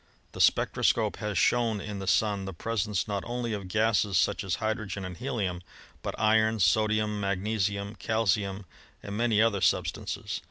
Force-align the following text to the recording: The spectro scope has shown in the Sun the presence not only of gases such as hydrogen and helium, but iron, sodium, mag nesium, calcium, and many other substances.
The 0.31 0.41
spectro 0.41 0.81
scope 0.81 1.17
has 1.17 1.37
shown 1.37 1.79
in 1.79 1.99
the 1.99 2.07
Sun 2.07 2.45
the 2.45 2.55
presence 2.55 3.07
not 3.07 3.23
only 3.23 3.53
of 3.53 3.67
gases 3.67 4.17
such 4.17 4.43
as 4.43 4.55
hydrogen 4.55 5.05
and 5.05 5.15
helium, 5.15 5.61
but 6.01 6.19
iron, 6.19 6.57
sodium, 6.59 7.19
mag 7.19 7.39
nesium, 7.43 7.99
calcium, 7.99 8.65
and 9.03 9.15
many 9.15 9.43
other 9.43 9.61
substances. 9.61 10.39